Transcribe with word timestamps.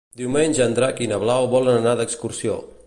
Diumenge 0.19 0.63
en 0.65 0.73
Drac 0.79 1.03
i 1.07 1.11
na 1.11 1.21
Blau 1.25 1.47
volen 1.53 1.79
anar 1.83 1.95
d'excursió. 2.01 2.61